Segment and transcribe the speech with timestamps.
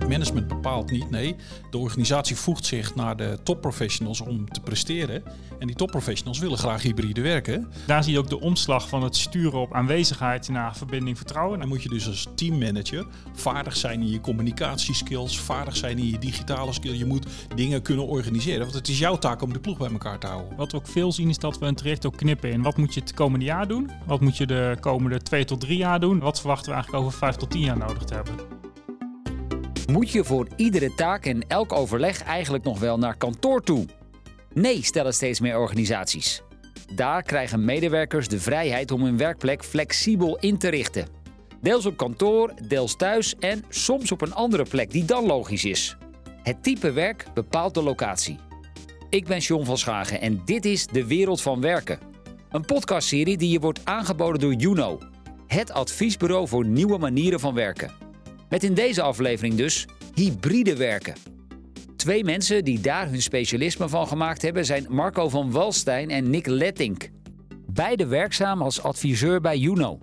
[0.00, 1.10] het management bepaalt niet.
[1.10, 1.36] Nee,
[1.70, 5.22] de organisatie voegt zich naar de topprofessionals om te presteren.
[5.58, 7.68] En die topprofessionals willen graag hybride werken.
[7.86, 11.58] Daar zie je ook de omslag van het sturen op aanwezigheid naar verbinding, vertrouwen.
[11.58, 16.18] Dan moet je dus als teammanager vaardig zijn in je communicatieskills, vaardig zijn in je
[16.18, 16.98] digitale skills.
[16.98, 20.18] Je moet dingen kunnen organiseren, want het is jouw taak om de ploeg bij elkaar
[20.18, 20.56] te houden.
[20.56, 22.62] Wat we ook veel zien is dat we een traject ook knippen in.
[22.62, 23.90] Wat moet je het komende jaar doen?
[24.06, 26.18] Wat moet je de komende twee tot drie jaar doen?
[26.18, 28.59] Wat verwachten we eigenlijk over vijf tot tien jaar nodig te hebben?
[29.90, 33.86] Moet je voor iedere taak en elk overleg eigenlijk nog wel naar kantoor toe?
[34.52, 36.42] Nee, stellen steeds meer organisaties.
[36.94, 41.06] Daar krijgen medewerkers de vrijheid om hun werkplek flexibel in te richten.
[41.60, 45.96] Deels op kantoor, deels thuis en soms op een andere plek die dan logisch is.
[46.42, 48.38] Het type werk bepaalt de locatie.
[49.08, 51.98] Ik ben John van Schagen en dit is De Wereld van Werken.
[52.50, 54.98] Een podcastserie die je wordt aangeboden door Juno,
[55.46, 58.09] het adviesbureau voor nieuwe manieren van werken.
[58.50, 61.14] Met in deze aflevering dus hybride werken.
[61.96, 66.46] Twee mensen die daar hun specialisme van gemaakt hebben zijn Marco van Walstein en Nick
[66.46, 67.10] Lettink.
[67.66, 69.98] Beide werkzaam als adviseur bij Juno.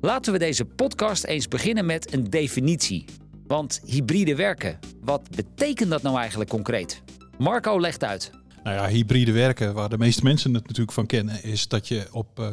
[0.00, 3.04] Laten we deze podcast eens beginnen met een definitie.
[3.46, 7.02] Want hybride werken, wat betekent dat nou eigenlijk concreet?
[7.38, 8.30] Marco legt uit.
[8.62, 12.06] Nou ja, hybride werken, waar de meeste mensen het natuurlijk van kennen, is dat je
[12.12, 12.46] op uh,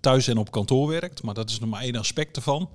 [0.00, 1.22] thuis en op kantoor werkt.
[1.22, 2.68] Maar dat is nog maar één aspect ervan.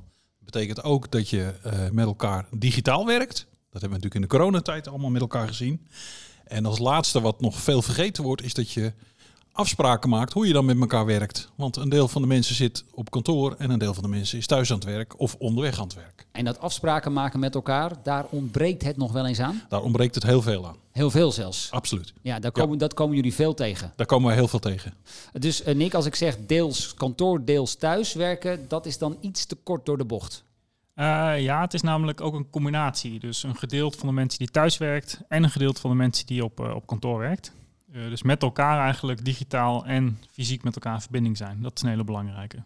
[0.45, 3.37] Betekent ook dat je uh, met elkaar digitaal werkt.
[3.37, 5.87] Dat hebben we natuurlijk in de coronatijd allemaal met elkaar gezien.
[6.43, 8.93] En als laatste, wat nog veel vergeten wordt, is dat je
[9.55, 11.49] afspraken maakt hoe je dan met elkaar werkt.
[11.55, 14.37] Want een deel van de mensen zit op kantoor en een deel van de mensen
[14.37, 16.27] is thuis aan het werk of onderweg aan het werk.
[16.31, 19.61] En dat afspraken maken met elkaar, daar ontbreekt het nog wel eens aan?
[19.69, 20.75] Daar ontbreekt het heel veel aan.
[20.91, 21.71] Heel veel zelfs?
[21.71, 22.13] Absoluut.
[22.21, 23.93] Ja, daar komen, dat komen jullie veel tegen?
[23.95, 24.93] Daar komen wij heel veel tegen.
[25.33, 29.45] Dus uh, Nick, als ik zeg deels kantoor, deels thuis werken, dat is dan iets
[29.45, 30.43] te kort door de bocht?
[30.95, 33.19] Uh, ja, het is namelijk ook een combinatie.
[33.19, 36.25] Dus een gedeelte van de mensen die thuis werkt en een gedeelte van de mensen
[36.25, 37.51] die op, uh, op kantoor werkt.
[37.95, 41.61] Uh, dus met elkaar eigenlijk digitaal en fysiek met elkaar in verbinding zijn.
[41.61, 42.63] Dat is een hele belangrijke.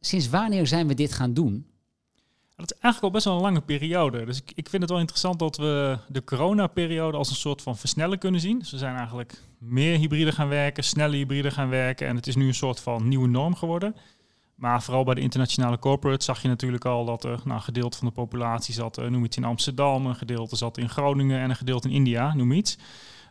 [0.00, 1.66] Sinds wanneer zijn we dit gaan doen?
[2.56, 4.24] Dat is eigenlijk al best wel een lange periode.
[4.24, 7.76] Dus ik, ik vind het wel interessant dat we de coronaperiode als een soort van
[7.76, 8.58] versnellen kunnen zien.
[8.58, 12.06] Dus we zijn eigenlijk meer hybride gaan werken, sneller hybride gaan werken.
[12.06, 13.96] En het is nu een soort van nieuwe norm geworden.
[14.54, 17.98] Maar vooral bij de internationale corporates zag je natuurlijk al dat er nou, een gedeelte
[17.98, 21.56] van de populatie zat, noem iets in Amsterdam, een gedeelte zat in Groningen en een
[21.56, 22.78] gedeelte in India, noem iets.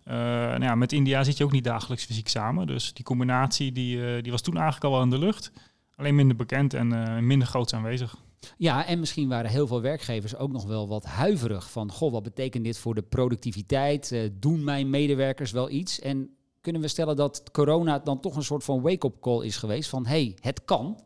[0.09, 2.68] Uh, nou ja, met India zit je ook niet dagelijks fysiek samen.
[2.68, 5.52] Dus die combinatie die, uh, die was toen eigenlijk al wel in de lucht.
[5.96, 8.16] Alleen minder bekend en uh, minder groots aanwezig.
[8.58, 11.92] Ja, en misschien waren heel veel werkgevers ook nog wel wat huiverig van...
[11.92, 14.30] goh, wat betekent dit voor de productiviteit?
[14.34, 16.00] doen mijn medewerkers wel iets?
[16.00, 16.30] En
[16.62, 19.90] kunnen we stellen dat corona dan toch een soort van wake-up call is geweest...
[19.90, 21.00] van hé, hey, het kan?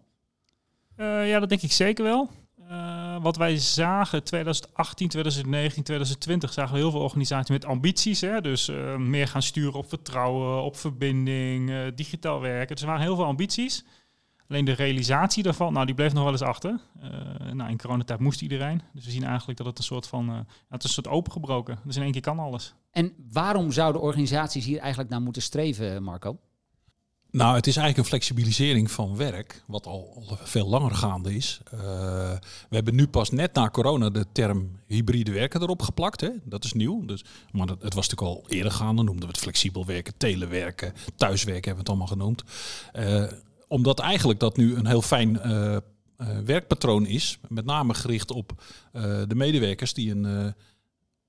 [0.97, 2.30] ja, dat denk ik zeker wel.
[2.69, 8.22] Uh, wat wij zagen 2018, 2019, 2020 zagen we heel veel organisaties met ambities.
[8.22, 8.41] Hè?
[8.41, 12.75] Dus uh, meer gaan sturen op vertrouwen, op verbinding, uh, digitaal werken.
[12.75, 13.85] Dus er waren heel veel ambities.
[14.47, 16.79] Alleen de realisatie daarvan, nou, die bleef nog wel eens achter.
[17.53, 18.81] nou, in coronatijd moest iedereen.
[18.94, 20.30] Dus we zien eigenlijk dat het een soort van,
[20.69, 21.80] het is een soort opengebroken.
[21.84, 22.74] Dus in één keer kan alles.
[22.91, 26.38] En waarom zouden organisaties hier eigenlijk naar moeten streven, Marco?
[27.34, 31.62] Nou, het is eigenlijk een flexibilisering van werk, wat al, veel langer gaande is.
[31.74, 31.80] Uh,
[32.70, 36.22] we hebben nu pas net na corona de term hybride werken erop geplakt.
[36.22, 36.30] Hè?
[36.44, 37.06] Dat is nieuw.
[37.06, 40.94] Dus, maar dat, het was natuurlijk al eerder gaande, noemden we het flexibel werken, telewerken,
[41.16, 42.44] thuiswerken hebben we het allemaal genoemd.
[42.94, 43.32] Uh,
[43.68, 45.78] omdat eigenlijk dat nu een heel fijn uh,
[46.46, 48.64] werkpatroon is, met name gericht op
[49.28, 50.56] de medewerkers die een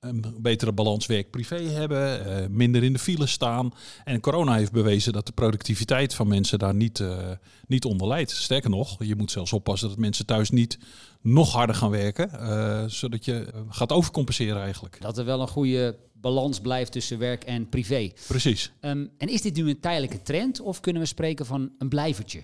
[0.05, 3.73] een betere balans werk-privé hebben, uh, minder in de file staan.
[4.05, 7.17] En corona heeft bewezen dat de productiviteit van mensen daar niet, uh,
[7.67, 8.31] niet onder leidt.
[8.31, 10.79] Sterker nog, je moet zelfs oppassen dat mensen thuis niet
[11.21, 15.01] nog harder gaan werken, uh, zodat je gaat overcompenseren eigenlijk.
[15.01, 18.13] Dat er wel een goede balans blijft tussen werk en privé.
[18.29, 18.73] Precies.
[18.81, 22.43] Um, en is dit nu een tijdelijke trend of kunnen we spreken van een blijvertje?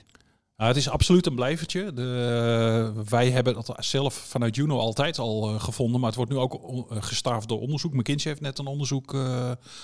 [0.61, 1.93] Uh, het is absoluut een blijvertje.
[1.93, 6.31] De, uh, wij hebben dat zelf vanuit Juno altijd al uh, gevonden, maar het wordt
[6.31, 7.93] nu ook gestaafd door onderzoek.
[7.93, 9.17] McKinsey heeft net een onderzoek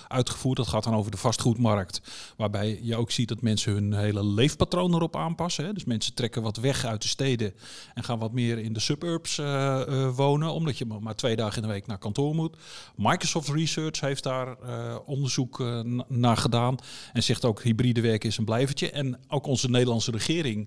[0.09, 0.57] uitgevoerd.
[0.57, 2.01] Dat gaat dan over de vastgoedmarkt,
[2.37, 5.65] waarbij je ook ziet dat mensen hun hele leefpatroon erop aanpassen.
[5.65, 5.73] Hè.
[5.73, 7.55] Dus mensen trekken wat weg uit de steden
[7.95, 9.37] en gaan wat meer in de suburbs
[10.15, 12.57] wonen, omdat je maar twee dagen in de week naar kantoor moet.
[12.97, 14.57] Microsoft Research heeft daar
[15.05, 15.65] onderzoek
[16.09, 16.77] naar gedaan
[17.13, 18.91] en zegt ook hybride werken is een blijvertje.
[18.91, 20.66] En ook onze Nederlandse regering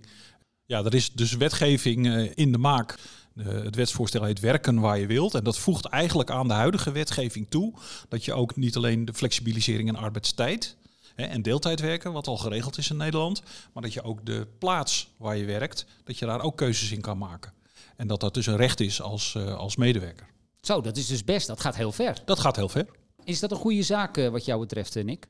[0.66, 2.98] ja, er is dus wetgeving uh, in de maak.
[3.36, 5.34] Uh, het wetsvoorstel heet werken waar je wilt.
[5.34, 7.74] En dat voegt eigenlijk aan de huidige wetgeving toe
[8.10, 10.76] dat je ook niet alleen de flexibilisering en arbeidstijd
[11.16, 13.42] hè, en deeltijdwerken, wat al geregeld is in Nederland,
[13.74, 17.02] maar dat je ook de plaats waar je werkt, dat je daar ook keuzes in
[17.02, 17.54] kan maken.
[17.96, 20.28] En dat dat dus een recht is als, uh, als medewerker.
[20.62, 21.48] Zo, dat is dus best.
[21.48, 22.22] Dat gaat heel ver.
[22.26, 22.86] Dat gaat heel ver.
[23.24, 25.28] Is dat een goede zaak wat jou betreft, Nick?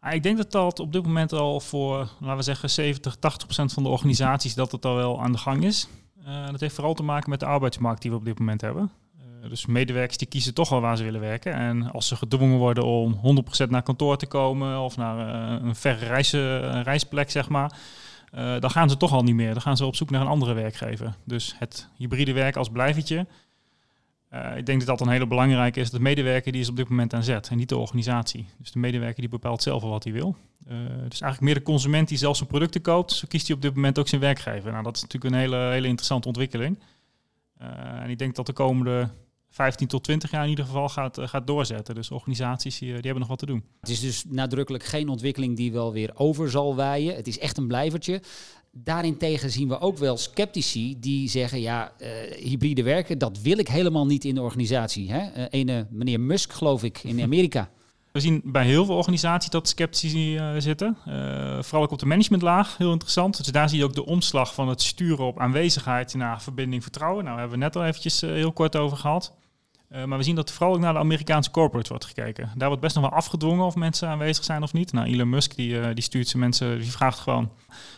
[0.00, 3.44] Ah, ik denk dat dat op dit moment al voor, laten we zeggen, 70, 80
[3.44, 5.88] procent van de organisaties dat het al wel aan de gang is.
[6.26, 8.90] Uh, dat heeft vooral te maken met de arbeidsmarkt die we op dit moment hebben.
[9.48, 11.54] dus medewerkers die kiezen toch wel waar ze willen werken.
[11.54, 13.20] En als ze gedwongen worden om
[13.64, 15.18] 100% naar kantoor te komen of naar
[15.62, 16.32] een verre reis,
[16.82, 17.76] reisplek, zeg maar,
[18.32, 19.52] dan gaan ze toch al niet meer.
[19.52, 21.14] Dan gaan ze op zoek naar een andere werkgever.
[21.24, 23.26] Dus het hybride werk als blijvertje.
[24.34, 25.90] Uh, ik denk dat dat een hele belangrijke is.
[25.90, 28.46] De medewerker die is op dit moment aan zet en niet de organisatie.
[28.58, 30.36] Dus de medewerker die bepaalt zelf wat hij wil.
[30.68, 30.76] Uh,
[31.08, 33.12] dus eigenlijk meer de consument die zelf zijn producten koopt.
[33.12, 34.70] Zo kiest hij op dit moment ook zijn werkgever.
[34.70, 36.78] Nou, dat is natuurlijk een hele, hele interessante ontwikkeling.
[37.58, 39.10] en ik denk dat de komende
[39.50, 41.94] 15 tot 20 jaar in ieder geval gaat, gaat doorzetten.
[41.94, 43.64] Dus organisaties die, die hebben nog wat te doen.
[43.80, 47.16] Het is dus nadrukkelijk geen ontwikkeling die wel weer over zal waaien.
[47.16, 48.22] Het is echt een blijvertje.
[48.72, 53.68] Daarentegen zien we ook wel sceptici die zeggen: ja, uh, hybride werken, dat wil ik
[53.68, 55.12] helemaal niet in de organisatie.
[55.12, 55.36] Hè?
[55.36, 57.68] Uh, ene meneer Musk, geloof ik, in Amerika.
[58.12, 60.96] We zien bij heel veel organisaties dat sceptici uh, zitten.
[61.60, 63.36] vooral ook op de managementlaag, heel interessant.
[63.36, 67.24] Dus daar zie je ook de omslag van het sturen op aanwezigheid naar verbinding, vertrouwen.
[67.24, 69.34] Nou, daar hebben we net al eventjes heel kort over gehad.
[69.92, 72.50] Uh, maar we zien dat vooral ook naar de Amerikaanse corporate wordt gekeken.
[72.54, 74.92] Daar wordt best nog wel afgedwongen of mensen aanwezig zijn of niet.
[74.92, 77.50] Nou, Elon Musk die, uh, die stuurt zijn mensen, die vraagt gewoon: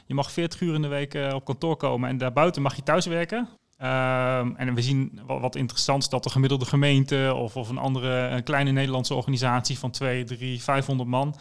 [0.07, 2.83] je mag 40 uur in de week uh, op kantoor komen en daarbuiten mag je
[2.83, 3.49] thuiswerken.
[3.77, 8.43] Ehm, en we zien wat, interessant is dat de gemiddelde gemeente of, of een andere
[8.43, 11.35] kleine Nederlandse organisatie van 2, 3, 500 man,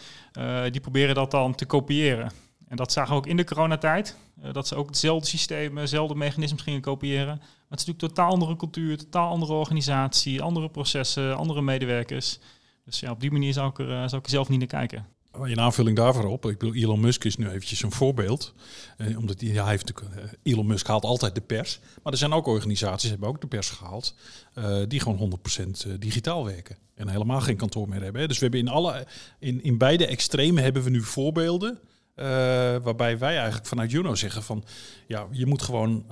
[0.71, 2.31] die proberen dat dan te kopiëren.
[2.67, 4.17] En dat zagen we ook in de coronatijd.
[4.51, 7.41] Dat ze ook dezelfde systemen, dezelfde mechanismes gingen kopiëren.
[7.71, 12.39] Maar het is natuurlijk totaal andere cultuur, totaal andere organisatie, andere processen, andere medewerkers.
[12.85, 14.67] Dus ja, op die manier zou ik er, uh, zou ik er zelf niet naar
[14.67, 15.05] kijken.
[15.45, 18.53] In aanvulling daarvoor op, ik bedoel, Elon Musk is nu eventjes een voorbeeld.
[18.97, 20.07] Eh, omdat hij, ja, hij heeft eh,
[20.43, 21.79] Elon Musk haalt altijd de pers.
[22.03, 24.15] Maar er zijn ook organisaties, hebben ook de pers gehaald,
[24.55, 26.77] uh, die gewoon 100% digitaal werken.
[26.95, 28.21] En helemaal geen kantoor meer hebben.
[28.21, 28.27] Hè.
[28.27, 29.07] Dus we hebben in, alle,
[29.39, 31.79] in, in beide extremen hebben we nu voorbeelden
[32.83, 34.63] waarbij wij eigenlijk vanuit Juno zeggen van
[35.07, 36.05] ja, je moet gewoon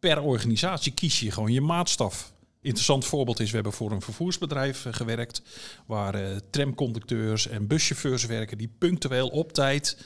[0.00, 2.32] per organisatie kies je gewoon je maatstaf.
[2.62, 5.42] Interessant voorbeeld is, we hebben voor een vervoersbedrijf uh, gewerkt,
[5.86, 9.96] waar tramconducteurs en buschauffeurs werken die punctueel op tijd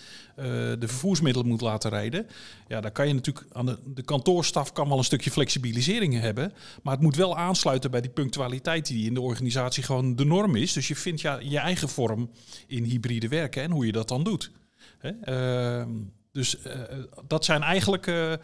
[0.79, 2.27] de vervoersmiddelen moet laten rijden.
[2.69, 6.53] Ja, daar kan je natuurlijk aan de, de kantoorstaf kan wel een stukje flexibilisering hebben,
[6.83, 10.57] maar het moet wel aansluiten bij die punctualiteit die in de organisatie gewoon de norm
[10.57, 10.73] is.
[10.73, 12.31] Dus je vindt ja, je eigen vorm
[12.67, 14.51] in hybride werken en hoe je dat dan doet.
[14.99, 15.11] Hè?
[16.35, 16.73] Dus uh,
[17.27, 18.37] dat zijn eigenlijk, uh, uh,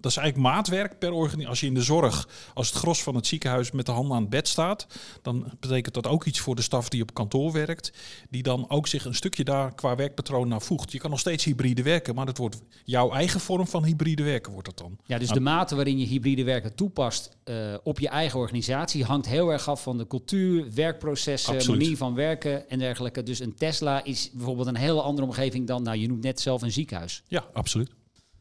[0.00, 1.48] dat is eigenlijk maatwerk per organisatie.
[1.48, 4.20] Als je in de zorg, als het gros van het ziekenhuis met de handen aan
[4.20, 4.86] het bed staat,
[5.22, 7.92] dan betekent dat ook iets voor de staf die op kantoor werkt,
[8.28, 10.92] die dan ook zich een stukje daar qua werkpatroon naar voegt.
[10.92, 14.52] Je kan nog steeds hybride werken, maar dat wordt jouw eigen vorm van hybride werken
[14.52, 14.98] wordt dat dan.
[15.04, 17.36] Ja, dus de mate waarin je hybride werken toepast
[17.82, 21.80] op je eigen organisatie hangt heel erg af van de cultuur, werkprocessen, Absoluut.
[21.80, 23.22] manier van werken en dergelijke.
[23.22, 26.62] Dus een Tesla is bijvoorbeeld een hele andere omgeving dan, nou je noemt net zelf
[26.62, 26.98] een ziekenhuis.
[27.28, 27.90] Ja, absoluut.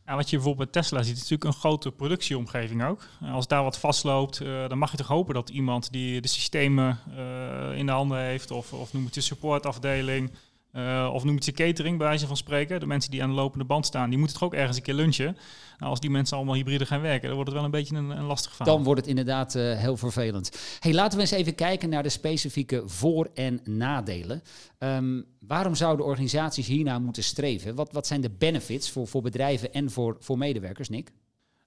[0.06, 3.08] Ja, wat je bijvoorbeeld bij Tesla ziet, is natuurlijk een grote productieomgeving ook.
[3.22, 7.00] Als daar wat vastloopt, uh, dan mag je toch hopen dat iemand die de systemen
[7.18, 10.32] uh, in de handen heeft, of, of noem het de supportafdeling,
[10.74, 12.80] uh, of noem het je catering, bij wijze van spreken.
[12.80, 14.94] De mensen die aan de lopende band staan, die moeten toch ook ergens een keer
[14.94, 15.38] lunchen.
[15.78, 18.10] Nou, als die mensen allemaal hybride gaan werken, dan wordt het wel een beetje een,
[18.10, 18.76] een lastig verhaal.
[18.76, 20.78] Dan wordt het inderdaad uh, heel vervelend.
[20.80, 24.44] Hey, laten we eens even kijken naar de specifieke voor- en nadelen.
[24.80, 27.76] Um, waarom zouden organisaties hiernaar moeten streven?
[27.76, 31.12] Wat, wat zijn de benefits voor, voor bedrijven en voor, voor medewerkers, Nick?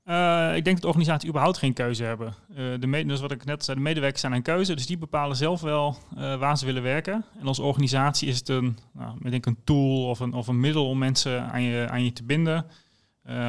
[0.05, 2.35] Uh, ik denk dat organisaties überhaupt geen keuze hebben.
[2.51, 5.37] Uh, de dus wat ik net zei, de medewerkers zijn een keuze, dus die bepalen
[5.37, 7.25] zelf wel uh, waar ze willen werken.
[7.41, 10.61] En als organisatie is het een, nou, ik denk een tool of een, of een
[10.61, 12.67] middel om mensen aan je, aan je te binden,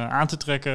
[0.08, 0.74] aan te trekken.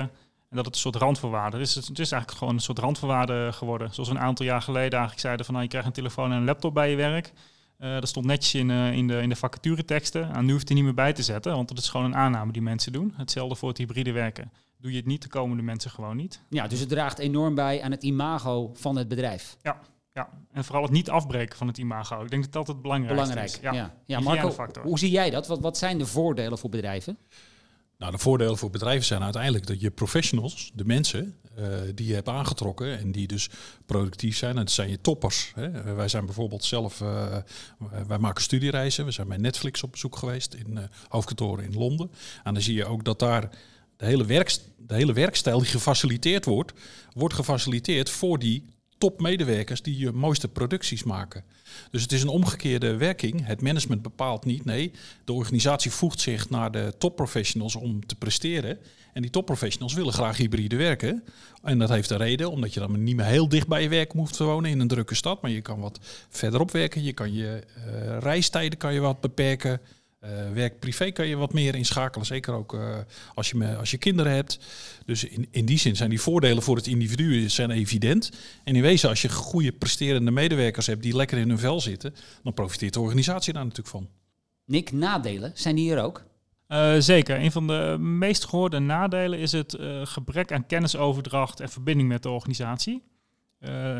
[0.50, 1.76] En dat het een soort randvoorwaarde is.
[1.76, 3.94] Het is eigenlijk gewoon een soort randvoorwaarde geworden.
[3.94, 6.46] Zoals een aantal jaar geleden eigenlijk zeiden van nou, je krijgt een telefoon en een
[6.46, 7.34] laptop bij je werk.
[7.80, 10.24] Dat stond netjes in, in, de, in de vacatureteksten.
[10.24, 12.16] En nou, nu hoeft er niet meer bij te zetten, want dat is gewoon een
[12.16, 13.14] aanname die mensen doen.
[13.16, 16.42] Hetzelfde voor het hybride werken doe je het niet, de komende mensen gewoon niet.
[16.50, 19.58] Ja, dus het draagt enorm bij aan het imago van het bedrijf.
[19.62, 19.80] Ja,
[20.14, 20.30] ja.
[20.52, 22.24] en vooral het niet afbreken van het imago.
[22.24, 23.60] Ik denk dat dat het belangrijkste Belangrijk, is.
[23.62, 23.94] Ja, ja.
[24.06, 25.48] ja Marco, hoe zie jij dat?
[25.48, 27.18] Wat, wat zijn de voordelen voor bedrijven?
[27.98, 31.40] Nou, de voordelen voor bedrijven zijn uiteindelijk dat je professionals, de mensen
[31.96, 33.50] die je hebt aangetrokken en die dus
[33.86, 35.52] productief zijn, en dat zijn je toppers.
[35.56, 35.94] Hè.
[35.94, 37.38] Wij zijn bijvoorbeeld zelf, uh,
[38.08, 39.06] wij maken studiereizen.
[39.06, 42.12] We zijn bij Netflix op bezoek geweest in uh, hoofdkantoren in Londen.
[42.44, 43.50] En dan zie je ook dat daar
[43.98, 44.26] de hele,
[44.78, 46.74] de hele werkstijl die gefaciliteerd wordt,
[47.14, 48.64] wordt gefaciliteerd voor die
[49.00, 51.44] topmedewerkers die je mooiste producties maken.
[51.92, 53.46] Dus het is een omgekeerde werking.
[53.46, 54.66] Het management bepaalt niet.
[54.66, 54.92] Nee,
[55.26, 58.78] de organisatie voegt zich naar de topprofessionals om te presteren.
[59.14, 61.24] En die topprofessionals willen graag hybride werken.
[61.64, 64.12] En dat heeft een reden, omdat je dan niet meer heel dicht bij je werk
[64.12, 65.42] hoeft te wonen in een drukke stad.
[65.42, 67.04] Maar je kan wat verderop werken.
[67.04, 69.82] Je kan je uh, reistijden kan je wat beperken.
[70.24, 72.98] Uh, werk privé kan je wat meer inschakelen, zeker ook uh,
[73.34, 74.60] als, je, als je kinderen hebt.
[75.06, 78.32] Dus in, in die zin zijn die voordelen voor het individu zijn evident.
[78.64, 82.16] En in wezen, als je goede presterende medewerkers hebt die lekker in hun vel zitten,
[82.44, 84.10] dan profiteert de organisatie daar natuurlijk van.
[84.66, 86.24] Nick, nadelen, zijn die hier ook?
[86.68, 87.40] Uh, zeker.
[87.40, 92.30] Een van de meest gehoorde nadelen is het gebrek aan kennisoverdracht en verbinding met de
[92.30, 93.04] organisatie.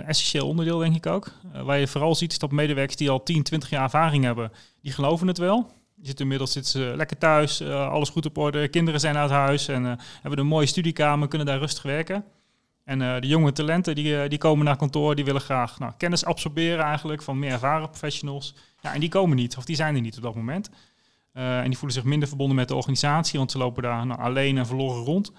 [0.06, 1.32] essentieel onderdeel, denk ik ook.
[1.64, 4.92] waar je vooral ziet, is dat medewerkers die al 10, 20 jaar ervaring hebben, die
[4.92, 5.78] geloven het wel.
[6.02, 9.68] Zit inmiddels zitten ze lekker thuis, uh, alles goed op orde, kinderen zijn uit huis
[9.68, 9.92] en uh,
[10.22, 12.24] hebben een mooie studiekamer, kunnen daar rustig werken.
[12.84, 16.26] En uh, de jonge talenten die, die komen naar kantoor, die willen graag nou, kennis
[16.26, 18.56] absorberen eigenlijk van meer ervaren professionals.
[18.82, 20.70] Ja, en die komen niet, of die zijn er niet op dat moment.
[21.34, 24.58] en die voelen zich minder verbonden met de organisatie, want ze lopen daar nou, alleen
[24.58, 25.32] en verloren rond.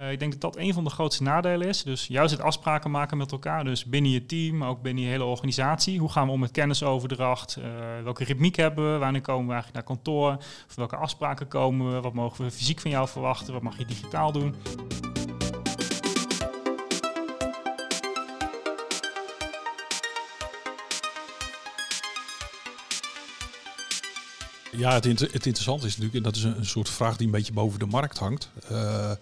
[0.00, 1.82] Uh, ik denk dat dat een van de grootste nadelen is.
[1.82, 3.64] Dus juist het afspraken maken met elkaar.
[3.64, 5.98] Dus binnen je team, maar ook binnen je hele organisatie.
[5.98, 7.56] Hoe gaan we om met kennisoverdracht?
[7.58, 7.64] Uh,
[8.04, 8.98] welke ritmiek hebben we?
[8.98, 10.36] Wanneer komen we eigenlijk naar kantoor?
[10.40, 12.00] Voor welke afspraken komen we?
[12.00, 13.52] Wat mogen we fysiek van jou verwachten?
[13.52, 14.54] Wat mag je digitaal doen?
[24.76, 27.52] Ja, het, het interessante is natuurlijk, en dat is een, soort vraag die een beetje
[27.52, 28.50] boven de markt hangt.
[28.70, 29.12] Uh,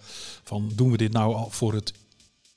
[0.43, 1.93] van doen we dit nou al voor het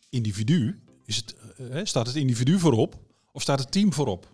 [0.08, 0.80] individu?
[1.04, 2.98] Is het, uh, staat het individu voorop
[3.32, 4.30] of staat het team voorop?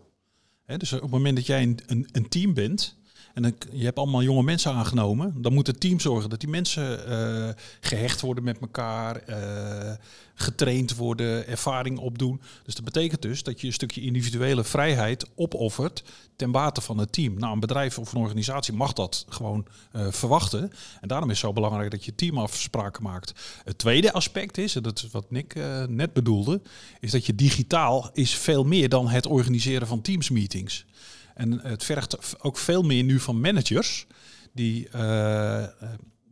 [0.64, 2.96] Hè, dus op het moment dat jij een, een team bent,
[3.34, 5.42] en je hebt allemaal jonge mensen aangenomen.
[5.42, 7.48] Dan moet het team zorgen dat die mensen uh,
[7.80, 9.92] gehecht worden met elkaar, uh,
[10.34, 12.40] getraind worden, ervaring opdoen.
[12.64, 16.02] Dus dat betekent dus dat je een stukje individuele vrijheid opoffert
[16.36, 17.38] ten bate van het team.
[17.38, 20.72] Nou, een bedrijf of een organisatie mag dat gewoon uh, verwachten.
[21.00, 23.32] En daarom is het zo belangrijk dat je teamafspraken maakt.
[23.64, 25.54] Het tweede aspect is, en dat is wat Nick
[25.88, 26.60] net bedoelde,
[27.00, 30.84] is dat je digitaal is veel meer dan het organiseren van teamsmeetings.
[31.34, 34.06] En het vergt ook veel meer nu van managers
[34.52, 35.64] die uh,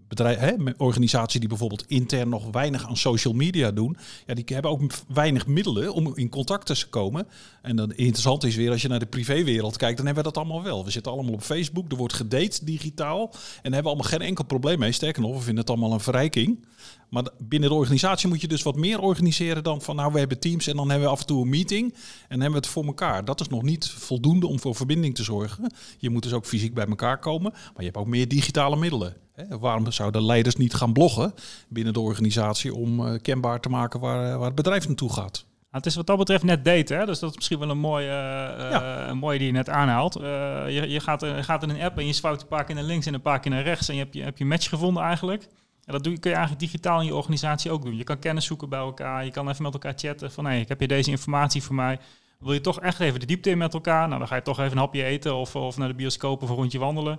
[0.09, 4.83] bedrijven, organisaties die bijvoorbeeld intern nog weinig aan social media doen, ja, die hebben ook
[5.09, 7.27] weinig middelen om in contact te komen.
[7.63, 10.43] En dan interessant is weer als je naar de privéwereld kijkt, dan hebben we dat
[10.43, 10.85] allemaal wel.
[10.85, 14.79] We zitten allemaal op Facebook, er wordt gedate digitaal en hebben allemaal geen enkel probleem
[14.79, 14.93] mee.
[14.93, 16.67] Sterker nog, we vinden het allemaal een verrijking.
[17.13, 20.41] Maar binnen de organisatie moet je dus wat meer organiseren dan van nou we hebben
[20.41, 22.85] teams en dan hebben we af en toe een meeting en hebben we het voor
[22.85, 23.25] elkaar.
[23.25, 25.73] Dat is nog niet voldoende om voor verbinding te zorgen.
[25.99, 29.17] Je moet dus ook fysiek bij elkaar komen, maar je hebt ook meer digitale middelen.
[29.33, 29.59] Hè?
[29.59, 31.35] Waarom zouden leiders niet gaan bloggen
[31.69, 35.45] binnen de organisatie om uh, kenbaar te maken waar, waar het bedrijf naartoe gaat?
[35.45, 37.07] Nou, het is wat dat betreft net daten, hè?
[37.07, 39.09] dus dat is misschien wel een mooie, uh, ja.
[39.09, 40.17] een mooie die je net aanhaalt.
[40.17, 40.25] Uh,
[40.69, 42.85] je, je, gaat, je gaat in een app en je swipe een paar keer naar
[42.85, 45.03] links en een paar keer naar rechts en je hebt je, heb je match gevonden
[45.03, 45.49] eigenlijk.
[45.85, 47.97] En dat doe, kun je eigenlijk digitaal in je organisatie ook doen.
[47.97, 50.69] Je kan kennis zoeken bij elkaar, je kan even met elkaar chatten van hey, ik
[50.69, 51.99] heb je deze informatie voor mij.
[52.39, 54.07] Wil je toch echt even de diepte in met elkaar?
[54.07, 56.49] Nou, dan ga je toch even een hapje eten of, of naar de bioscoop of
[56.49, 57.19] een rondje wandelen.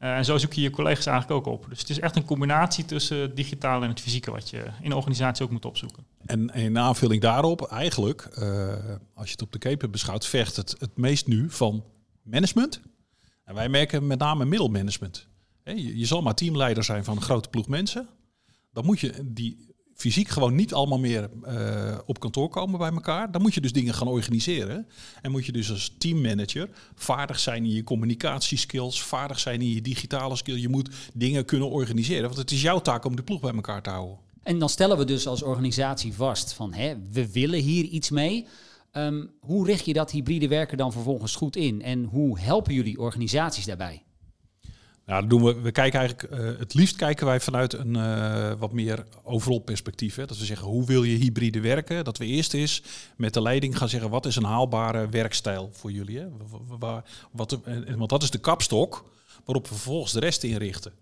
[0.00, 1.66] Uh, en zo zoek je je collega's eigenlijk ook op.
[1.68, 4.92] Dus het is echt een combinatie tussen het en het fysieke wat je in een
[4.92, 6.04] organisatie ook moet opzoeken.
[6.26, 8.74] En in aanvulling daarop, eigenlijk, uh,
[9.14, 11.84] als je het op de keper beschouwt, vergt het het meest nu van
[12.22, 12.80] management.
[13.44, 15.28] En wij merken met name middelmanagement.
[15.74, 18.08] Je, je zal maar teamleider zijn van een grote ploeg mensen.
[18.72, 23.32] Dan moet je die fysiek gewoon niet allemaal meer uh, op kantoor komen bij elkaar.
[23.32, 24.86] Dan moet je dus dingen gaan organiseren.
[25.22, 29.80] En moet je dus als teammanager vaardig zijn in je communicatieskills, vaardig zijn in je
[29.80, 30.60] digitale skills.
[30.60, 32.24] Je moet dingen kunnen organiseren.
[32.24, 34.18] Want het is jouw taak om de ploeg bij elkaar te houden.
[34.42, 38.46] En dan stellen we dus als organisatie vast van hè, we willen hier iets mee.
[38.92, 41.82] Um, hoe richt je dat hybride werken dan vervolgens goed in?
[41.82, 44.05] En hoe helpen jullie organisaties daarbij?
[45.06, 45.60] Nou, dat doen we.
[45.60, 50.14] We kijken eigenlijk, uh, het liefst kijken wij vanuit een uh, wat meer overal perspectief.
[50.14, 50.26] Hè?
[50.26, 52.04] Dat we zeggen, hoe wil je hybride werken?
[52.04, 52.82] Dat we eerst eens
[53.16, 56.18] met de leiding gaan zeggen, wat is een haalbare werkstijl voor jullie?
[56.18, 56.26] Hè?
[56.78, 57.58] Waar, wat,
[57.96, 59.04] want dat is de kapstok
[59.44, 60.92] waarop we vervolgens de rest inrichten.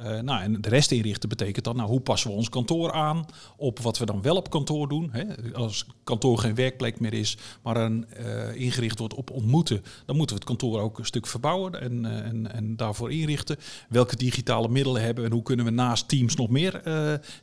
[0.00, 3.26] Uh, nou, en de rest inrichten betekent dan, nou, hoe passen we ons kantoor aan
[3.56, 5.08] op wat we dan wel op kantoor doen?
[5.12, 5.52] Hè?
[5.54, 10.36] Als kantoor geen werkplek meer is, maar een, uh, ingericht wordt op ontmoeten, dan moeten
[10.36, 13.56] we het kantoor ook een stuk verbouwen en, uh, en, en daarvoor inrichten.
[13.88, 16.82] Welke digitale middelen hebben en hoe kunnen we naast Teams nog meer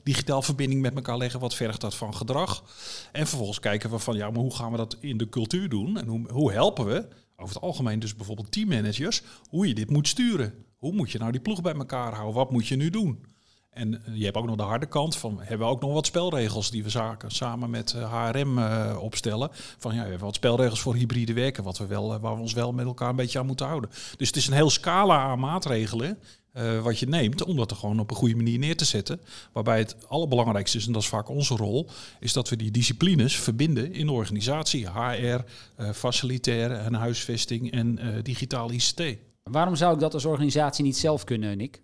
[0.04, 1.40] digitaal verbinding met elkaar leggen?
[1.40, 2.64] Wat vergt dat van gedrag?
[3.12, 5.98] En vervolgens kijken we van, ja, maar hoe gaan we dat in de cultuur doen?
[5.98, 7.08] En hoe, hoe helpen we
[7.39, 10.53] over het algemeen dus bijvoorbeeld teammanagers, hoe je dit moet sturen?
[10.77, 12.36] Hoe moet je nou die ploeg bij elkaar houden?
[12.36, 13.25] Wat moet je nu doen?
[13.70, 16.72] En je hebt ook nog de harde kant van, hebben we ook nog wat spelregels
[16.72, 18.60] die we zaken, samen met HRM
[18.96, 19.50] opstellen.
[19.77, 22.53] Van ja, we hebben wat spelregels voor hybride werken, wat we wel, waar we ons
[22.53, 23.89] wel met elkaar een beetje aan moeten houden.
[24.17, 26.20] Dus het is een heel scala aan maatregelen
[26.58, 29.20] uh, wat je neemt, om dat er gewoon op een goede manier neer te zetten.
[29.52, 33.36] Waarbij het allerbelangrijkste is, en dat is vaak onze rol, is dat we die disciplines
[33.40, 34.88] verbinden in de organisatie.
[34.88, 35.40] HR, uh,
[35.76, 39.04] eh, facilitair en huisvesting en uh, digitaal ICT.
[39.44, 41.82] Waarom zou ik dat als organisatie niet zelf kunnen, Nick?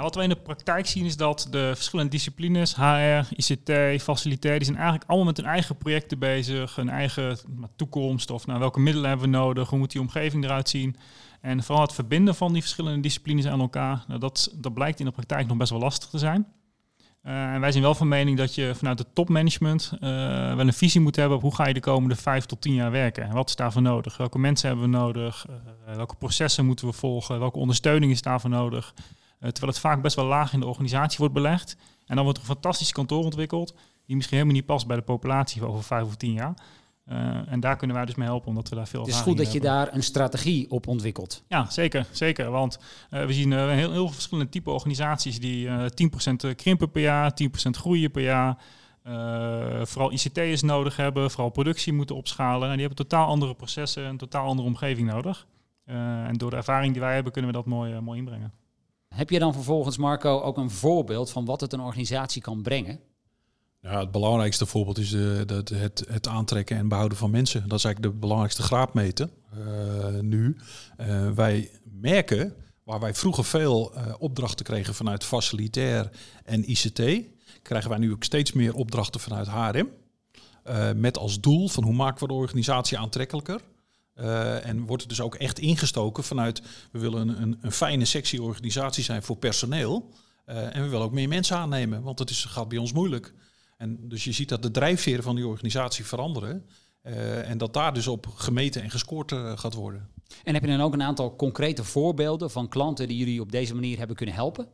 [0.00, 4.56] Nou, wat we in de praktijk zien is dat de verschillende disciplines, HR, ICT, facilitair,
[4.56, 7.38] die zijn eigenlijk allemaal met hun eigen projecten bezig, hun eigen
[7.76, 10.96] toekomst of nou, welke middelen hebben we nodig, hoe moet die omgeving eruit zien.
[11.40, 15.04] En vooral het verbinden van die verschillende disciplines aan elkaar, nou, dat, dat blijkt in
[15.06, 16.46] de praktijk nog best wel lastig te zijn.
[17.24, 20.00] Uh, en wij zijn wel van mening dat je vanuit het topmanagement uh,
[20.54, 22.90] wel een visie moet hebben op hoe ga je de komende vijf tot tien jaar
[22.90, 23.22] werken.
[23.22, 24.16] En wat is daarvoor nodig?
[24.16, 25.46] Welke mensen hebben we nodig?
[25.48, 27.38] Uh, welke processen moeten we volgen?
[27.38, 28.94] Welke ondersteuning is daarvoor nodig?
[29.40, 31.76] terwijl het vaak best wel laag in de organisatie wordt belegd.
[32.06, 33.74] En dan wordt er een fantastisch kantoor ontwikkeld,
[34.06, 36.54] die misschien helemaal niet past bij de populatie over vijf of tien jaar.
[37.12, 39.36] Uh, en daar kunnen wij dus mee helpen, omdat we daar veel Het is goed
[39.36, 41.42] dat je daar een strategie op ontwikkelt.
[41.48, 42.06] Ja, zeker.
[42.10, 42.78] zeker want
[43.10, 47.32] uh, we zien uh, heel, heel veel verschillende type organisaties die 10% krimpen per jaar,
[47.42, 48.58] 10% groeien per jaar.
[49.86, 52.68] vooral ICT'ers nodig hebben, vooral productie moeten opschalen.
[52.68, 55.46] En die hebben totaal andere processen, een totaal andere omgeving nodig.
[55.84, 58.52] en door de ervaring die wij hebben, kunnen we dat mooi, mooi inbrengen.
[59.14, 63.00] Heb je dan vervolgens, Marco, ook een voorbeeld van wat het een organisatie kan brengen?
[63.82, 67.68] Ja, het belangrijkste voorbeeld is de, het, het aantrekken en behouden van mensen.
[67.68, 70.56] Dat is eigenlijk de belangrijkste graadmeter uh, nu.
[71.00, 76.10] Uh, wij merken, waar wij vroeger veel uh, opdrachten kregen vanuit facilitair
[76.44, 77.02] en ICT,
[77.62, 79.88] krijgen wij nu ook steeds meer opdrachten vanuit HRM.
[80.96, 83.60] met als doel van hoe maken we de organisatie aantrekkelijker.
[84.62, 88.38] en wordt het dus ook echt ingestoken vanuit, we willen een, een, een fijne sexy
[88.38, 90.10] organisatie zijn voor personeel.
[90.44, 93.34] en we willen ook meer mensen aannemen, want het is, gaat bij ons moeilijk.
[93.80, 96.66] En dus je ziet dat de drijfveren van die organisatie veranderen.
[97.06, 100.08] Uh, en dat daar dus op gemeten en gescoord uh, gaat worden.
[100.44, 103.74] En heb je dan ook een aantal concrete voorbeelden van klanten die jullie op deze
[103.74, 104.66] manier hebben kunnen helpen?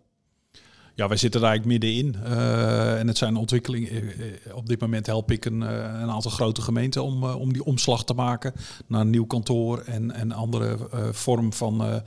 [0.95, 2.17] Ja, wij zitten daar eigenlijk middenin.
[2.25, 4.15] Uh, en het zijn ontwikkelingen.
[4.53, 8.15] op dit moment help ik een, een aantal grote gemeenten om, om die omslag te
[8.15, 8.53] maken
[8.87, 12.03] naar een nieuw kantoor en, en andere vorm van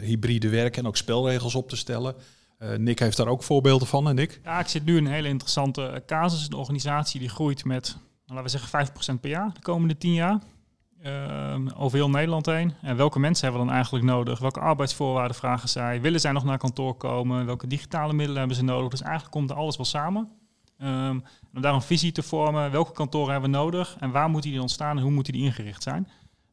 [0.00, 2.14] hybride werken en ook spelregels op te stellen.
[2.58, 4.40] Uh, Nick heeft daar ook voorbeelden van, en Nick?
[4.44, 6.46] Ja, ik zit nu in een hele interessante eh, casus.
[6.46, 10.38] Een organisatie die groeit met, laten we zeggen, 5% per jaar de komende 10 jaar.
[11.04, 12.74] Uh, over heel Nederland heen.
[12.82, 14.38] En welke mensen hebben we dan eigenlijk nodig?
[14.38, 16.00] Welke arbeidsvoorwaarden vragen zij?
[16.00, 17.46] Willen zij nog naar kantoor komen?
[17.46, 18.90] Welke digitale middelen hebben ze nodig?
[18.90, 20.30] Dus eigenlijk komt er alles wel samen.
[20.82, 22.70] Um, om daar een visie te vormen.
[22.70, 23.96] Welke kantoren hebben we nodig?
[24.00, 24.96] En waar moeten die ontstaan?
[24.96, 26.08] En hoe moeten die ingericht zijn?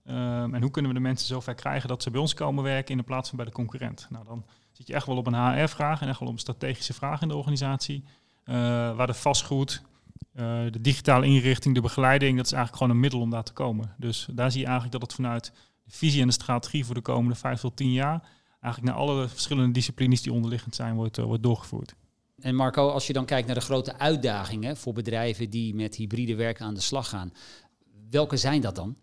[0.06, 2.98] Um, en hoe kunnen we de mensen zover krijgen dat ze bij ons komen werken
[2.98, 4.08] in plaats van bij de concurrent?
[4.10, 6.94] Nou, dan zit je echt wel op een HR-vraag en echt wel op een strategische
[6.94, 8.04] vraag in de organisatie.
[8.46, 8.56] Uh,
[8.96, 9.82] waar de vastgoed,
[10.36, 13.54] uh, de digitale inrichting, de begeleiding, dat is eigenlijk gewoon een middel om daar te
[13.54, 13.96] komen.
[13.98, 15.52] Dus daar zie je eigenlijk dat het vanuit
[15.84, 18.28] de visie en de strategie voor de komende vijf tot tien jaar
[18.62, 21.96] eigenlijk naar alle verschillende disciplines die onderliggend zijn, wordt, uh, wordt doorgevoerd.
[22.40, 26.36] En Marco, als je dan kijkt naar de grote uitdagingen voor bedrijven die met hybride
[26.36, 27.34] werken aan de slag gaan,
[28.10, 28.96] welke zijn dat dan?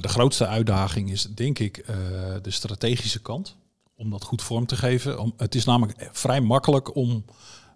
[0.00, 1.86] De grootste uitdaging is denk ik
[2.42, 3.56] de strategische kant
[3.98, 5.32] om dat goed vorm te geven.
[5.36, 7.24] Het is namelijk vrij makkelijk om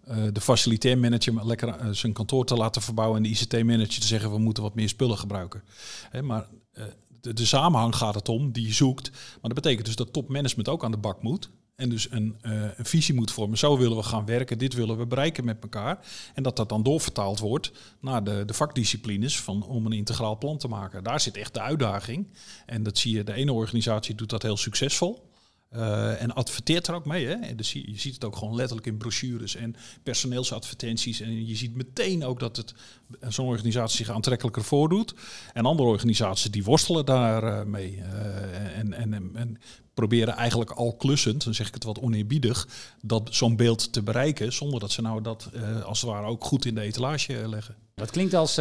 [0.09, 4.07] uh, de facilitair manager lekker uh, zijn kantoor te laten verbouwen en de ICT-manager te
[4.07, 5.63] zeggen we moeten wat meer spullen gebruiken.
[6.11, 6.85] Hè, maar uh,
[7.21, 9.11] de, de, samenhang gaat het om die je zoekt.
[9.11, 11.51] Maar dat betekent dus dat topmanagement ook aan de bak moet.
[11.77, 13.59] En dus een, een, visie moet vormen.
[13.59, 16.07] Zo willen we gaan werken, dit willen we bereiken met elkaar.
[16.35, 20.59] En dat dat dan doorvertaald wordt naar de, de vakdisciplines van, om een integraal plan
[20.59, 21.05] te maken.
[21.05, 22.27] Daar zit echt de uitdaging.
[22.67, 25.32] En dat zie je, de ene organisatie doet dat heel succesvol.
[25.77, 27.27] Uh, en adverteert er ook mee.
[27.27, 27.55] Hè?
[27.55, 31.21] Dus je, ziet het ook gewoon letterlijk in brochures en personeelsadvertenties.
[31.21, 32.75] En je ziet meteen ook dat het
[33.29, 35.15] zo'n organisatie zich aantrekkelijker voordoet.
[35.53, 37.61] En andere organisaties die worstelen daarmee.
[37.63, 39.59] Uh, mee, uh, en, en, en,
[39.95, 42.69] proberen eigenlijk al klussend, dan zeg ik het wat oneerbiedig,
[43.03, 44.53] dat zo'n beeld te bereiken.
[44.53, 45.51] Zonder dat ze nou dat
[45.85, 47.75] als het ware ook goed in de etalage leggen.
[47.95, 48.55] Dat klinkt als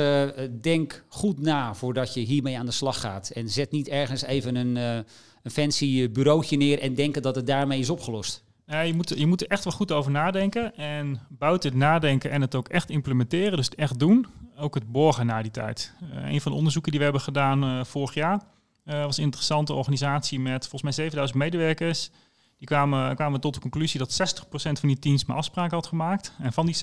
[0.62, 3.30] denk goed na voordat je hiermee aan de slag gaat.
[3.30, 5.06] En zet niet ergens even een
[5.42, 8.44] een fancy eh, bureautje neer en denken dat het daarmee is opgelost.
[8.72, 10.76] Ja, je, moet, je moet er echt wel goed over nadenken.
[10.76, 14.92] En buiten het nadenken en het ook echt implementeren, dus het echt doen, ook het
[14.92, 15.94] borgen na die tijd.
[16.04, 18.42] Uh, een van de onderzoeken die we hebben gedaan uh, vorig jaar
[18.86, 22.12] uh, was een interessante organisatie met volgens mij 7000 medewerkers.
[22.58, 26.34] Die kwamen, kwamen tot de conclusie dat 60% van die teams maar afspraken had gemaakt.
[26.40, 26.80] En van die 60%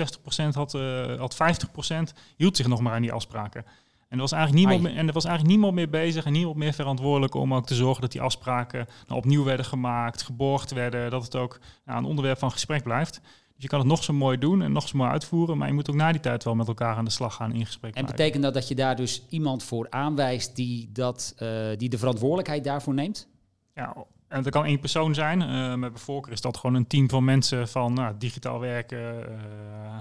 [0.53, 0.73] had,
[1.19, 1.39] had 50%
[2.37, 3.65] hield zich nog maar aan die afspraken.
[4.09, 6.57] En er, was eigenlijk niemand meer, en er was eigenlijk niemand meer bezig en niemand
[6.57, 11.11] meer verantwoordelijk om ook te zorgen dat die afspraken nou, opnieuw werden gemaakt, geborgd werden,
[11.11, 13.21] dat het ook nou, een onderwerp van gesprek blijft.
[13.59, 15.75] Dus je kan het nog zo mooi doen en nog zo mooi uitvoeren, maar je
[15.75, 17.95] moet ook na die tijd wel met elkaar aan de slag gaan in gesprek.
[17.95, 21.99] En betekent dat dat je daar dus iemand voor aanwijst die, dat, uh, die de
[21.99, 23.29] verantwoordelijkheid daarvoor neemt?
[23.75, 23.95] Ja,
[24.29, 25.41] en dat kan één persoon zijn.
[25.41, 29.25] Uh, met bijvoorbeeld is dat gewoon een team van mensen van nou, digitaal werken,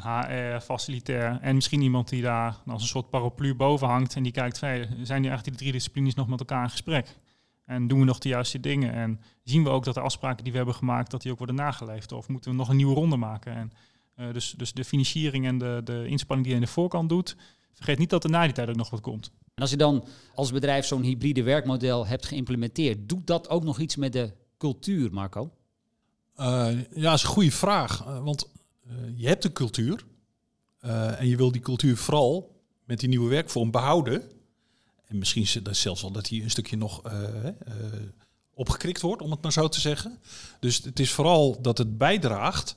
[0.02, 1.38] HR, facilitair.
[1.42, 4.88] En misschien iemand die daar als een soort paraplu boven hangt en die kijkt, zijn
[4.98, 7.18] die eigenlijk die drie disciplines nog met elkaar in gesprek?
[7.66, 8.94] En doen we nog de juiste dingen?
[8.94, 11.56] En zien we ook dat de afspraken die we hebben gemaakt, dat die ook worden
[11.56, 12.12] nageleefd?
[12.12, 13.56] Of moeten we nog een nieuwe ronde maken?
[13.56, 13.72] En,
[14.16, 17.36] uh, dus, dus de financiering en de, de inspanning die je aan de voorkant doet,
[17.74, 19.32] vergeet niet dat er na die tijd ook nog wat komt.
[19.58, 23.80] En als je dan als bedrijf zo'n hybride werkmodel hebt geïmplementeerd, doet dat ook nog
[23.80, 25.52] iets met de cultuur, Marco?
[26.40, 28.06] Uh, ja, is een goede vraag.
[28.06, 28.50] Uh, want
[28.88, 30.06] uh, je hebt een cultuur.
[30.80, 34.24] en je wil die cultuur vooral met die nieuwe werkvorm behouden.
[35.06, 37.02] En misschien zelfs al dat die een stukje nog
[38.54, 40.20] opgekrikt wordt, om het maar zo te zeggen.
[40.60, 42.76] Dus het is vooral dat het bijdraagt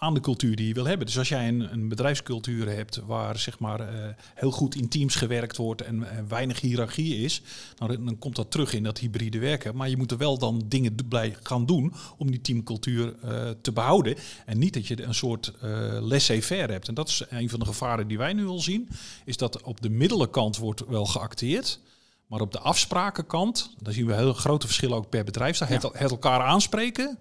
[0.00, 1.06] aan de cultuur die je wil hebben.
[1.06, 5.14] Dus als jij een, een bedrijfscultuur hebt waar zeg maar uh, heel goed in teams
[5.14, 7.42] gewerkt wordt en, weinig hiërarchie is,
[7.78, 9.76] nou, dan komt dat terug in dat hybride werken.
[9.76, 13.72] Maar je moet er wel dan dingen blij gaan doen om die teamcultuur uh, te
[13.72, 14.16] behouden.
[14.46, 16.88] En niet dat je een soort uh, laissez-faire hebt.
[16.88, 18.88] En dat is een van de gevaren die wij nu al zien,
[19.24, 21.80] is dat op de middelenkant wordt wel geacteerd.
[22.26, 25.58] Maar op de afsprakenkant, dan zien we heel grote verschillen ook per bedrijf.
[25.58, 25.66] Ja.
[25.66, 27.18] Het, het elkaar aanspreken,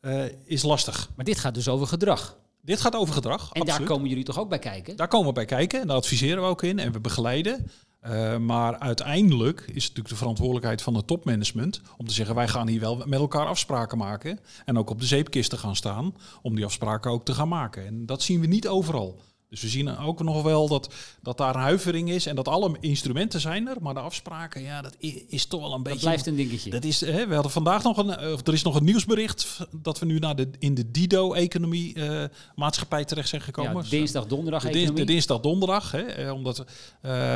[0.00, 1.10] uh, is lastig.
[1.16, 2.38] Maar dit gaat dus over gedrag.
[2.62, 3.40] Dit gaat over gedrag.
[3.40, 3.78] En absoluut.
[3.78, 4.96] daar komen jullie toch ook bij kijken?
[4.96, 7.70] Daar komen we bij kijken en daar adviseren we ook in en we begeleiden.
[8.06, 12.48] Uh, maar uiteindelijk is het natuurlijk de verantwoordelijkheid van het topmanagement om te zeggen wij
[12.48, 16.54] gaan hier wel met elkaar afspraken maken en ook op de zeepkisten gaan staan om
[16.54, 17.86] die afspraken ook te gaan maken.
[17.86, 19.20] En dat zien we niet overal.
[19.50, 22.76] Dus we zien ook nog wel dat, dat daar een huivering is en dat alle
[22.80, 24.96] instrumenten zijn er, maar de afspraken, ja, dat
[25.28, 25.98] is toch wel een beetje.
[25.98, 26.70] Dat blijft een dingetje.
[26.70, 29.98] Dat is, hè, we hadden vandaag nog een, of er is nog een nieuwsbericht dat
[29.98, 33.82] we nu naar de, in de Dido-economie uh, maatschappij terecht zijn gekomen.
[33.82, 34.62] Ja, dinsdag, donderdag.
[34.62, 36.64] De, dins, de dinsdag, donderdag, hè, omdat uh,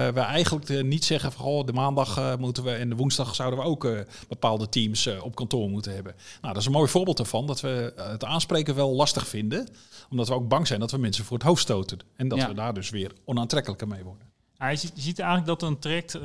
[0.08, 3.58] we eigenlijk uh, niet zeggen van oh, de maandag moeten we en de woensdag zouden
[3.58, 3.88] we ook
[4.28, 6.14] bepaalde teams op kantoor moeten hebben.
[6.40, 9.68] Nou, dat is een mooi voorbeeld ervan dat we het aanspreken wel lastig vinden,
[10.10, 12.03] omdat we ook bang zijn dat we mensen voor het hoofd stoten.
[12.16, 12.48] En dat ja.
[12.48, 14.26] we daar dus weer onaantrekkelijker mee worden.
[14.58, 16.22] Ja, je, ziet, je, ziet, eigenlijk dat een traject uh,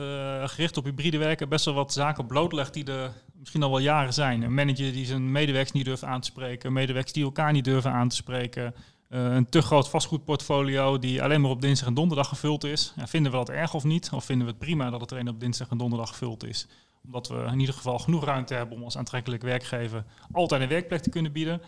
[0.48, 4.14] gericht op hybride werken best wel wat zaken blootlegt die er misschien al wel jaren
[4.14, 4.42] zijn.
[4.42, 7.92] Een manager die zijn medewerkers niet durft aan te spreken, medewerkers die elkaar niet durven
[7.92, 8.74] aan te spreken.
[9.10, 12.94] Uh, een te groot vastgoedportfolio die alleen maar op dinsdag en donderdag gevuld is.
[12.96, 14.10] Ja, vinden we dat erg of niet?
[14.14, 16.68] Of vinden we het prima dat het alleen op dinsdag en donderdag gevuld is?
[17.04, 21.02] Omdat we in ieder geval genoeg ruimte hebben om als aantrekkelijk werkgever altijd een werkplek
[21.02, 21.62] te kunnen bieden.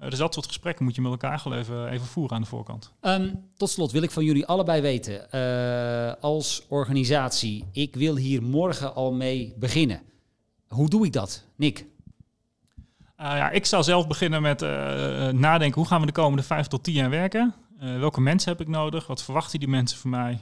[0.00, 2.48] Uh, dus dat soort gesprekken moet je met elkaar gewoon even, even voeren aan de
[2.48, 2.92] voorkant.
[3.00, 8.42] Um, tot slot wil ik van jullie allebei weten, uh, als organisatie, ik wil hier
[8.42, 10.00] morgen al mee beginnen.
[10.68, 11.78] Hoe doe ik dat, Nick?
[11.78, 11.84] Uh,
[13.16, 14.60] ja, ik zou zelf beginnen met
[15.34, 17.54] nadenken, hoe gaan we de komende vijf tot tien jaar werken?
[17.78, 19.06] welke mensen heb ik nodig?
[19.06, 20.38] Wat verwachten die mensen van mij?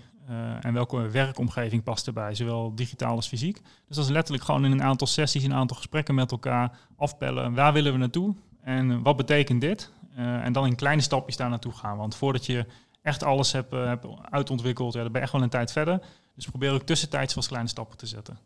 [0.61, 3.63] en welke werkomgeving past erbij, zowel digitaal als fysiek?
[3.87, 7.55] Dus dat is letterlijk gewoon in een aantal sessies, een aantal gesprekken met elkaar afpellen.
[7.55, 8.35] Waar willen we naartoe?
[8.67, 9.91] En wat betekent dit?
[10.19, 11.97] Uh, en dan in kleine stapjes daar naartoe gaan.
[11.97, 12.67] Want voordat je
[13.03, 16.01] echt alles hebt, uh, hebt uitontwikkeld, ja, dan ben je echt wel een tijd verder.
[16.35, 18.39] Dus probeer ook tussentijds wel kleine stappen te zetten.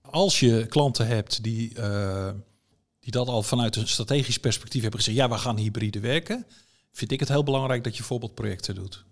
[0.00, 1.74] Als je klanten hebt die,
[3.00, 6.46] die dat al vanuit een strategisch perspectief hebben gezegd, ja, we gaan hybride werken,
[6.92, 9.04] vind ik het heel belangrijk dat je voorbeeldprojecten doet.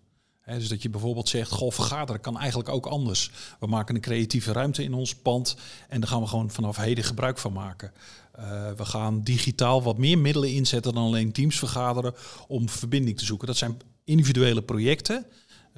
[0.46, 3.30] Dus dat je bijvoorbeeld zegt, goh, vergaderen kan eigenlijk ook anders.
[3.60, 5.56] We maken een creatieve ruimte in ons pand
[5.88, 7.92] en daar gaan we gewoon vanaf heden gebruik van maken.
[8.38, 12.14] Uh, we gaan digitaal wat meer middelen inzetten dan alleen teams vergaderen
[12.48, 13.46] om verbinding te zoeken.
[13.46, 15.26] Dat zijn individuele projecten.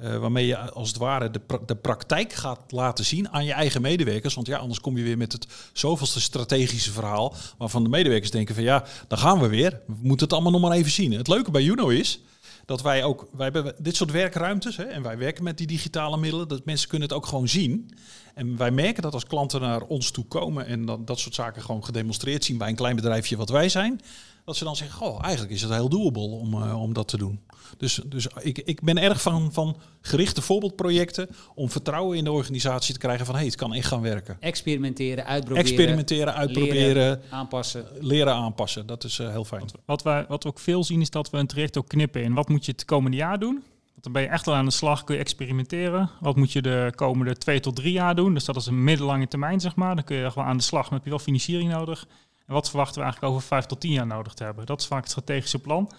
[0.01, 3.81] Uh, waarmee je als het ware de, de praktijk gaat laten zien aan je eigen
[3.81, 4.33] medewerkers.
[4.33, 7.35] Want ja, anders kom je weer met het zoveelste strategische verhaal.
[7.57, 9.81] Waarvan de medewerkers denken van ja, dan gaan we weer.
[9.87, 11.11] We moeten het allemaal nog maar even zien.
[11.11, 12.19] Het leuke bij Juno is
[12.65, 16.17] dat wij ook, wij hebben dit soort werkruimtes hè, en wij werken met die digitale
[16.17, 17.89] middelen, dat mensen kunnen het ook gewoon zien.
[18.35, 21.61] En wij merken dat als klanten naar ons toe komen en dat, dat soort zaken
[21.61, 24.01] gewoon gedemonstreerd zien bij een klein bedrijfje wat wij zijn,
[24.45, 27.17] dat ze dan zeggen, goh, eigenlijk is het heel doable om, uh, om dat te
[27.17, 27.39] doen.
[27.77, 32.93] Dus, dus ik, ik ben erg van, van gerichte voorbeeldprojecten om vertrouwen in de organisatie
[32.93, 34.37] te krijgen van, hé, hey, het kan echt gaan werken.
[34.39, 35.69] Experimenteren, uitproberen.
[35.69, 36.75] Experimenteren, uitproberen.
[36.75, 37.85] Leren, aanpassen.
[37.99, 39.65] Leren aanpassen, dat is uh, heel fijn.
[39.85, 42.33] Wat, wij, wat we ook veel zien is dat we een traject ook knippen in.
[42.33, 43.63] Wat moet je het komende jaar doen?
[44.05, 46.09] Dan ben je echt wel aan de slag, kun je experimenteren.
[46.19, 48.33] Wat moet je de komende twee tot drie jaar doen?
[48.33, 49.95] Dus dat is een middellange termijn, zeg maar.
[49.95, 52.07] Dan kun je echt wel aan de slag, maar heb je wel financiering nodig.
[52.47, 54.65] En wat verwachten we eigenlijk over vijf tot tien jaar nodig te hebben?
[54.65, 55.91] Dat is vaak het strategische plan.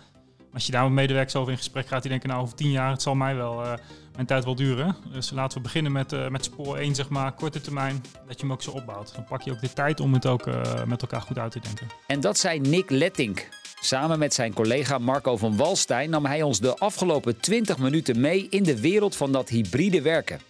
[0.53, 2.91] Als je daar met medewerkers over in gesprek gaat, die denken nou over tien jaar,
[2.91, 3.73] het zal mij wel, uh,
[4.15, 4.97] mijn tijd wel duren.
[5.13, 8.47] Dus laten we beginnen met, uh, met spoor 1, zeg maar, korte termijn, dat je
[8.47, 9.15] hem ook zo opbouwt.
[9.15, 11.61] Dan pak je ook de tijd om het ook uh, met elkaar goed uit te
[11.61, 11.87] denken.
[12.07, 13.49] En dat zei Nick Lettink.
[13.87, 18.47] Samen met zijn collega Marco van Walstein nam hij ons de afgelopen 20 minuten mee
[18.51, 20.41] in de wereld van dat hybride werken.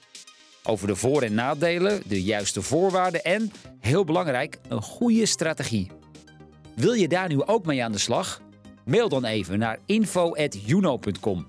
[0.63, 5.91] Over de voor- en nadelen, de juiste voorwaarden en, heel belangrijk, een goede strategie.
[6.75, 8.41] Wil je daar nu ook mee aan de slag?
[8.85, 11.47] Mail dan even naar info.juno.com.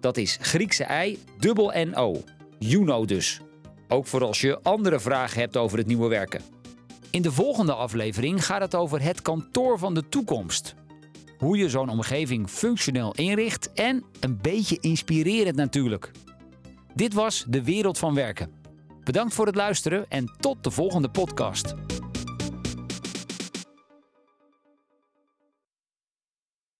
[0.00, 2.22] Dat is Griekse ei, dubbel N-O.
[2.58, 3.40] Juno dus.
[3.88, 6.42] Ook voor als je andere vragen hebt over het nieuwe werken.
[7.10, 10.74] In de volgende aflevering gaat het over het kantoor van de toekomst.
[11.38, 16.10] Hoe je zo'n omgeving functioneel inricht en een beetje inspirerend natuurlijk.
[16.94, 18.50] Dit was De Wereld van Werken.
[19.04, 21.74] Bedankt voor het luisteren en tot de volgende podcast.